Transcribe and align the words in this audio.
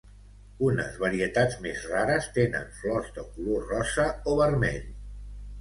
Unes 0.67 0.95
varietats 1.01 1.57
més 1.67 1.83
rares 1.91 2.29
tenen 2.39 2.73
flors 2.79 3.13
de 3.19 3.29
color 3.37 3.71
rosa 3.75 4.11
o 4.33 4.35
vermell. 4.45 4.93